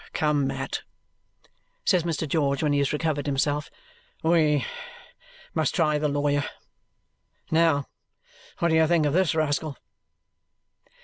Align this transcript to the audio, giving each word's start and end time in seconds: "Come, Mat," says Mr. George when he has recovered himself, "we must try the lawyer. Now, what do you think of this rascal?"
"Come, 0.13 0.47
Mat," 0.47 0.81
says 1.85 2.01
Mr. 2.01 2.27
George 2.27 2.63
when 2.63 2.73
he 2.73 2.79
has 2.79 2.91
recovered 2.91 3.27
himself, 3.27 3.69
"we 4.23 4.65
must 5.53 5.75
try 5.75 5.99
the 5.99 6.07
lawyer. 6.07 6.43
Now, 7.51 7.85
what 8.57 8.69
do 8.69 8.75
you 8.77 8.87
think 8.87 9.05
of 9.05 9.13
this 9.13 9.35
rascal?" 9.35 9.77